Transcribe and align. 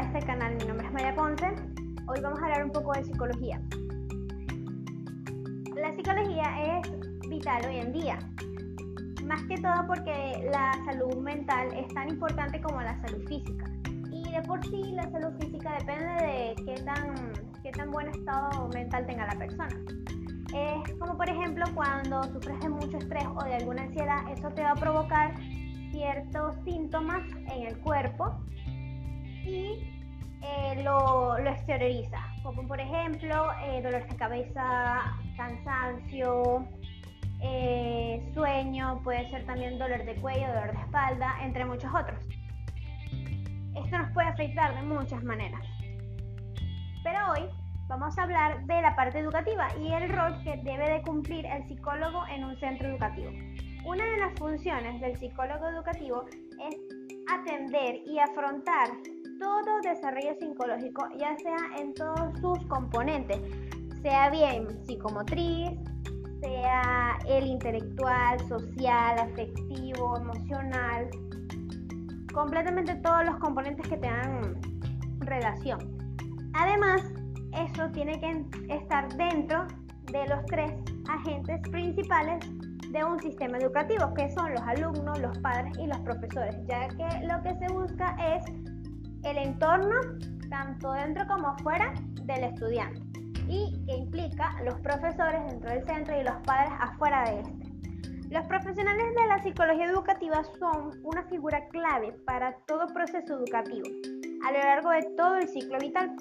este 0.00 0.20
canal. 0.20 0.56
Mi 0.56 0.64
nombre 0.64 0.86
es 0.86 0.92
María 0.94 1.14
Ponce. 1.14 1.46
Hoy 2.06 2.20
vamos 2.22 2.40
a 2.40 2.44
hablar 2.44 2.64
un 2.64 2.72
poco 2.72 2.92
de 2.94 3.04
psicología. 3.04 3.60
La 5.76 5.94
psicología 5.94 6.78
es 6.78 7.28
vital 7.28 7.66
hoy 7.66 7.76
en 7.76 7.92
día, 7.92 8.18
más 9.26 9.42
que 9.42 9.58
todo 9.58 9.86
porque 9.86 10.48
la 10.50 10.72
salud 10.86 11.16
mental 11.16 11.68
es 11.74 11.86
tan 11.92 12.08
importante 12.08 12.62
como 12.62 12.80
la 12.80 12.98
salud 13.02 13.28
física. 13.28 13.66
Y 14.10 14.30
de 14.30 14.40
por 14.42 14.64
sí 14.64 14.92
la 14.92 15.10
salud 15.10 15.38
física 15.38 15.76
depende 15.78 16.24
de 16.24 16.54
qué 16.64 16.82
tan, 16.82 17.32
qué 17.62 17.70
tan 17.70 17.90
buen 17.90 18.08
estado 18.08 18.68
mental 18.68 19.06
tenga 19.06 19.26
la 19.26 19.38
persona. 19.38 19.76
Es 20.54 20.94
como 20.98 21.16
por 21.18 21.28
ejemplo 21.28 21.66
cuando 21.74 22.24
sufres 22.24 22.58
de 22.60 22.70
mucho 22.70 22.96
estrés 22.96 23.26
o 23.26 23.44
de 23.44 23.54
alguna 23.56 23.82
ansiedad, 23.82 24.22
eso 24.32 24.48
te 24.48 24.62
va 24.62 24.70
a 24.70 24.76
provocar 24.76 25.34
ciertos 25.90 26.54
síntomas 26.64 27.22
en 27.52 27.66
el 27.66 27.78
cuerpo 27.80 28.40
lo, 30.82 31.38
lo, 31.38 31.50
exterioriza, 31.50 32.18
como 32.42 32.66
por 32.66 32.80
ejemplo 32.80 33.52
eh, 33.62 33.82
dolor 33.82 34.06
de 34.08 34.16
cabeza, 34.16 35.00
cansancio, 35.36 36.66
eh, 37.42 38.30
sueño, 38.34 39.00
puede 39.02 39.30
ser 39.30 39.46
también 39.46 39.78
dolor 39.78 40.04
de 40.04 40.14
cuello, 40.16 40.48
dolor 40.48 40.72
de 40.72 40.80
espalda, 40.80 41.36
entre 41.42 41.64
muchos 41.64 41.90
otros. 41.94 42.18
Esto 43.74 43.98
nos 43.98 44.10
puede 44.12 44.28
afectar 44.28 44.74
de 44.74 44.82
muchas 44.82 45.22
maneras. 45.24 45.62
Pero 47.02 47.18
hoy 47.32 47.48
vamos 47.88 48.16
a 48.18 48.22
hablar 48.22 48.64
de 48.66 48.82
la 48.82 48.94
parte 48.94 49.18
educativa 49.18 49.68
y 49.78 49.92
el 49.92 50.10
rol 50.10 50.42
que 50.44 50.56
debe 50.58 50.90
de 50.90 51.02
cumplir 51.02 51.46
el 51.46 51.66
psicólogo 51.66 52.26
en 52.28 52.44
un 52.44 52.56
centro 52.58 52.88
educativo. 52.88 53.30
Una 53.84 54.04
de 54.04 54.18
las 54.18 54.38
funciones 54.38 55.00
del 55.00 55.16
psicólogo 55.16 55.66
educativo 55.68 56.26
es 56.30 56.76
atender 57.32 58.00
y 58.06 58.18
afrontar 58.18 58.88
todo 59.40 59.80
desarrollo 59.82 60.34
psicológico, 60.38 61.08
ya 61.18 61.36
sea 61.38 61.78
en 61.78 61.94
todos 61.94 62.38
sus 62.40 62.58
componentes, 62.66 63.40
sea 64.02 64.30
bien 64.30 64.68
psicomotriz, 64.84 65.70
sea 66.40 67.18
el 67.26 67.46
intelectual, 67.46 68.38
social, 68.48 69.18
afectivo, 69.18 70.16
emocional, 70.18 71.08
completamente 72.32 72.94
todos 72.96 73.24
los 73.24 73.36
componentes 73.38 73.88
que 73.88 73.96
tengan 73.96 74.60
relación. 75.20 75.78
Además, 76.54 77.02
eso 77.64 77.90
tiene 77.92 78.20
que 78.20 78.74
estar 78.74 79.08
dentro 79.16 79.66
de 80.12 80.26
los 80.28 80.44
tres 80.46 80.72
agentes 81.08 81.60
principales 81.70 82.38
de 82.90 83.04
un 83.04 83.18
sistema 83.20 83.58
educativo, 83.58 84.12
que 84.14 84.28
son 84.30 84.52
los 84.52 84.62
alumnos, 84.62 85.18
los 85.20 85.38
padres 85.38 85.72
y 85.78 85.86
los 85.86 85.98
profesores, 86.00 86.56
ya 86.66 86.88
que 86.88 87.26
lo 87.26 87.40
que 87.42 87.54
se 87.56 87.72
busca 87.72 88.16
es 88.34 88.44
el 89.24 89.38
entorno, 89.38 89.96
tanto 90.48 90.92
dentro 90.92 91.26
como 91.26 91.56
fuera 91.58 91.92
del 92.22 92.44
estudiante, 92.44 93.00
y 93.48 93.84
que 93.86 93.96
implica 93.96 94.56
los 94.64 94.74
profesores 94.80 95.44
dentro 95.46 95.70
del 95.70 95.84
centro 95.86 96.20
y 96.20 96.24
los 96.24 96.36
padres 96.46 96.72
afuera 96.80 97.24
de 97.30 97.40
este. 97.40 97.70
Los 98.30 98.46
profesionales 98.46 99.06
de 99.16 99.26
la 99.26 99.42
psicología 99.42 99.86
educativa 99.86 100.42
son 100.60 100.92
una 101.02 101.24
figura 101.24 101.66
clave 101.68 102.12
para 102.26 102.52
todo 102.66 102.86
proceso 102.94 103.38
educativo 103.38 103.88
a 104.46 104.52
lo 104.52 104.58
largo 104.58 104.90
de 104.90 105.02
todo 105.16 105.36
el 105.36 105.48
ciclo 105.48 105.78
vital. 105.78 106.14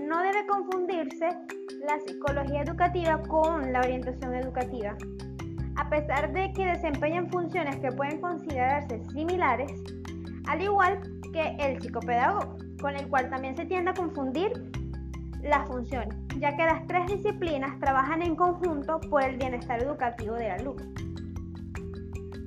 No 0.00 0.22
debe 0.22 0.46
confundirse 0.46 1.28
la 1.86 1.98
psicología 2.06 2.62
educativa 2.62 3.20
con 3.22 3.72
la 3.72 3.80
orientación 3.80 4.34
educativa. 4.34 4.96
A 5.76 5.88
pesar 5.90 6.32
de 6.32 6.52
que 6.52 6.66
desempeñan 6.66 7.30
funciones 7.30 7.76
que 7.76 7.92
pueden 7.92 8.20
considerarse 8.20 9.02
similares, 9.12 9.72
al 10.48 10.62
igual 10.62 11.00
que 11.36 11.56
el 11.58 11.82
psicopedagogo, 11.82 12.56
con 12.80 12.96
el 12.96 13.08
cual 13.08 13.28
también 13.28 13.54
se 13.56 13.66
tiende 13.66 13.90
a 13.90 13.94
confundir 13.94 14.52
las 15.42 15.68
funciones, 15.68 16.16
ya 16.38 16.56
que 16.56 16.64
las 16.64 16.86
tres 16.86 17.06
disciplinas 17.08 17.78
trabajan 17.78 18.22
en 18.22 18.34
conjunto 18.34 18.98
por 19.10 19.22
el 19.22 19.36
bienestar 19.36 19.82
educativo 19.82 20.34
del 20.34 20.52
alumno. 20.52 20.86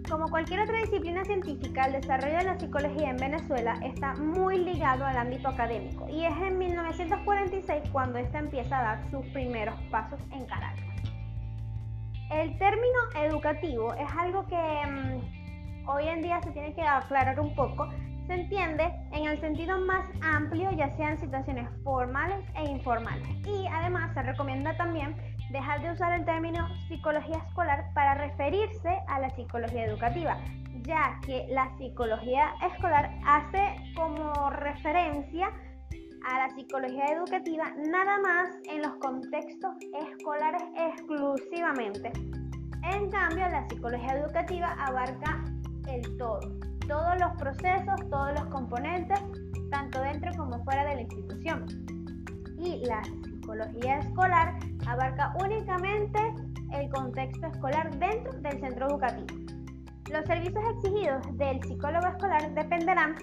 Como 0.10 0.28
cualquier 0.28 0.62
otra 0.62 0.80
disciplina 0.80 1.24
científica, 1.24 1.86
el 1.86 2.02
desarrollo 2.02 2.38
de 2.38 2.44
la 2.46 2.60
psicología 2.60 3.12
en 3.12 3.18
Venezuela 3.18 3.80
está 3.84 4.16
muy 4.16 4.58
ligado 4.58 5.06
al 5.06 5.18
ámbito 5.18 5.50
académico 5.50 6.10
y 6.10 6.26
es 6.26 6.36
en 6.38 6.58
1946 6.58 7.84
cuando 7.92 8.18
ésta 8.18 8.40
empieza 8.40 8.80
a 8.80 8.82
dar 8.82 9.12
sus 9.12 9.24
primeros 9.28 9.76
pasos 9.92 10.20
en 10.32 10.46
Caracas. 10.46 10.84
El 12.32 12.58
término 12.58 13.00
educativo 13.24 13.94
es 13.94 14.10
algo 14.18 14.48
que 14.48 14.56
mm, 14.56 15.88
hoy 15.88 16.08
en 16.08 16.24
día 16.24 16.42
se 16.42 16.50
tiene 16.54 16.74
que 16.74 16.82
aclarar 16.82 17.40
un 17.40 17.54
poco. 17.54 17.88
Se 18.30 18.36
entiende 18.36 18.84
en 19.12 19.26
el 19.26 19.42
sentido 19.42 19.80
más 19.80 20.06
amplio, 20.22 20.70
ya 20.74 20.96
sean 20.98 21.20
situaciones 21.20 21.68
formales 21.84 22.46
e 22.56 22.64
informales. 22.70 23.28
Y 23.44 23.66
además 23.66 24.14
se 24.14 24.22
recomienda 24.22 24.78
también 24.78 25.16
dejar 25.52 25.82
de 25.82 25.94
usar 25.94 26.14
el 26.14 26.26
término 26.26 26.68
psicología 26.88 27.38
escolar 27.48 27.92
para 27.96 28.14
referirse 28.14 29.00
a 29.08 29.20
la 29.20 29.32
psicología 29.32 29.84
educativa, 29.86 30.38
ya 30.84 31.20
que 31.26 31.48
la 31.50 31.76
psicología 31.80 32.54
escolar 32.72 33.10
hace 33.26 33.76
como 33.96 34.52
referencia 34.52 35.48
a 36.28 36.38
la 36.38 36.50
psicología 36.52 37.06
educativa 37.06 37.74
nada 37.88 38.20
más 38.20 38.50
en 38.72 38.84
los 38.84 38.94
contextos 38.98 39.74
escolares 40.08 40.62
exclusivamente. 40.78 42.12
En 42.84 43.10
cambio, 43.10 43.50
la 43.50 43.68
psicología 43.68 44.20
educativa 44.20 44.76
abarca 44.86 45.44
el 45.88 46.16
todo, 46.20 46.59
todos 46.90 47.20
los 47.20 47.32
procesos, 47.38 48.10
todos 48.10 48.34
los 48.34 48.46
componentes, 48.46 49.20
tanto 49.70 50.02
dentro 50.02 50.32
como 50.36 50.62
fuera 50.64 50.84
de 50.86 50.96
la 50.96 51.02
institución. 51.02 51.66
Y 52.58 52.84
la 52.86 53.02
psicología 53.04 54.00
escolar 54.00 54.60
abarca 54.88 55.34
únicamente 55.40 56.20
el 56.74 56.90
contexto 56.90 57.46
escolar 57.46 57.96
dentro 58.00 58.34
del 58.42 58.60
centro 58.60 58.90
educativo. 58.90 59.28
Los 60.12 60.26
servicios 60.26 60.64
exigidos 60.78 61.38
del 61.38 61.62
psicólogo 61.62 62.08
escolar 62.08 62.54
dependerán 62.56 63.16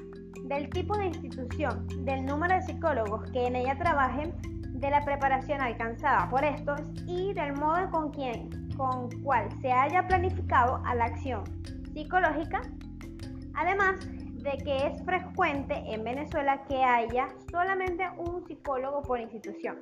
del 0.45 0.71
tipo 0.71 0.97
de 0.97 1.07
institución, 1.07 1.87
del 2.05 2.25
número 2.25 2.55
de 2.55 2.63
psicólogos 2.63 3.29
que 3.33 3.49
en 3.49 3.57
ella 3.57 3.77
trabajen, 3.77 4.33
de 4.75 4.91
la 4.91 5.05
preparación 5.05 5.61
alcanzada 5.61 6.29
por 6.29 6.45
estos 6.45 6.81
y 7.07 7.33
del 7.33 7.55
modo 7.55 7.91
con 7.91 8.13
quien, 8.13 8.69
con 8.77 9.11
cual 9.23 9.49
se 9.61 9.73
haya 9.73 10.07
planificado 10.07 10.81
a 10.85 10.95
la 10.95 11.07
acción 11.07 11.43
psicológica, 11.95 12.61
además 13.57 13.99
de 14.47 14.57
que 14.65 14.87
es 14.87 15.03
frecuente 15.05 15.75
en 15.89 16.05
Venezuela 16.05 16.63
que 16.69 16.77
haya 16.77 17.29
solamente 17.51 18.05
un 18.19 18.47
psicólogo 18.47 19.03
por 19.03 19.21
institución. 19.21 19.77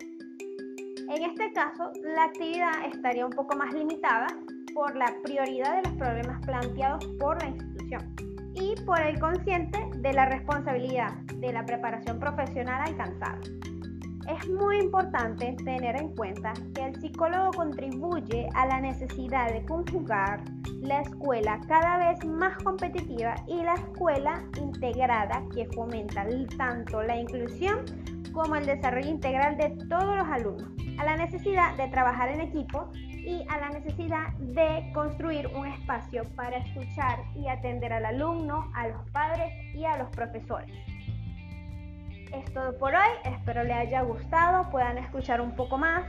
En 1.10 1.22
este 1.22 1.52
caso, 1.52 1.92
la 2.02 2.24
actividad 2.24 2.86
estaría 2.86 3.26
un 3.26 3.32
poco 3.32 3.56
más 3.56 3.74
limitada 3.74 4.26
por 4.74 4.96
la 4.96 5.12
prioridad 5.22 5.76
de 5.76 5.88
los 5.88 5.98
problemas 5.98 6.44
planteados 6.46 7.06
por 7.20 7.40
la 7.42 7.50
institución 7.50 8.14
y 8.54 8.74
por 8.86 9.00
el 9.00 9.18
consciente 9.18 9.78
de 9.98 10.12
la 10.12 10.26
responsabilidad 10.26 11.12
de 11.34 11.52
la 11.52 11.64
preparación 11.66 12.18
profesional 12.18 12.82
alcanzada. 12.86 13.38
Es 14.28 14.48
muy 14.48 14.78
importante 14.78 15.54
tener 15.64 15.96
en 15.96 16.14
cuenta 16.14 16.54
que 16.74 16.86
el 16.86 16.98
psicólogo 16.98 17.50
contribuye 17.52 18.48
a 18.54 18.64
la 18.66 18.80
necesidad 18.80 19.52
de 19.52 19.62
conjugar 19.66 20.42
la 20.80 21.02
escuela 21.02 21.60
cada 21.68 21.98
vez 21.98 22.24
más 22.24 22.56
competitiva 22.62 23.34
y 23.46 23.62
la 23.62 23.74
escuela 23.74 24.42
integrada 24.58 25.42
que 25.54 25.66
fomenta 25.74 26.26
tanto 26.56 27.02
la 27.02 27.20
inclusión 27.20 27.84
como 28.32 28.56
el 28.56 28.64
desarrollo 28.64 29.10
integral 29.10 29.58
de 29.58 29.70
todos 29.90 30.16
los 30.16 30.26
alumnos, 30.26 30.70
a 30.98 31.04
la 31.04 31.16
necesidad 31.16 31.76
de 31.76 31.88
trabajar 31.88 32.30
en 32.30 32.40
equipo 32.40 32.88
y 32.94 33.44
a 33.48 33.58
la 33.58 33.70
necesidad 33.70 34.32
de 34.38 34.90
construir 34.94 35.48
un 35.48 35.66
espacio 35.66 36.24
para 36.34 36.56
escuchar 36.56 37.18
y 37.36 37.46
atender 37.48 37.92
al 37.92 38.06
alumno, 38.06 38.70
a 38.74 38.88
los 38.88 39.10
padres 39.10 39.52
y 39.74 39.84
a 39.84 39.98
los 39.98 40.08
profesores. 40.10 40.93
Es 42.34 42.52
todo 42.52 42.76
por 42.78 42.92
hoy, 42.92 43.10
espero 43.24 43.62
les 43.62 43.76
haya 43.76 44.02
gustado, 44.02 44.68
puedan 44.70 44.98
escuchar 44.98 45.40
un 45.40 45.54
poco 45.54 45.78
más 45.78 46.04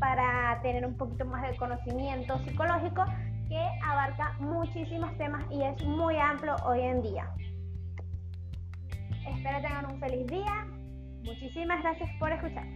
para 0.00 0.60
tener 0.62 0.84
un 0.84 0.96
poquito 0.96 1.24
más 1.26 1.48
de 1.48 1.56
conocimiento 1.56 2.38
psicológico 2.44 3.04
que 3.48 3.60
abarca 3.84 4.32
muchísimos 4.40 5.16
temas 5.16 5.44
y 5.52 5.62
es 5.62 5.80
muy 5.84 6.16
amplio 6.16 6.56
hoy 6.64 6.80
en 6.80 7.02
día. 7.02 7.30
Espero 9.28 9.60
tengan 9.62 9.92
un 9.92 10.00
feliz 10.00 10.26
día. 10.26 10.66
Muchísimas 11.22 11.80
gracias 11.82 12.10
por 12.18 12.32
escuchar. 12.32 12.66